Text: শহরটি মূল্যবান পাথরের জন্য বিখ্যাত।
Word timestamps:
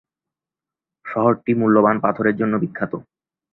শহরটি 1.05 1.51
মূল্যবান 1.59 1.95
পাথরের 2.03 2.35
জন্য 2.37 2.53
বিখ্যাত। 2.63 2.93